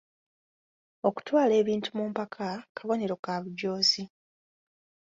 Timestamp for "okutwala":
1.07-1.53